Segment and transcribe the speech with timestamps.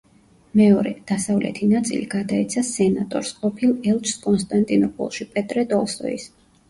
[0.59, 6.27] მეორე, დასავლეთი ნაწილი გადაეცა სენატორს, ყოფილ ელჩს კონსტანტინოპოლში პეტრე ტოლსტოის.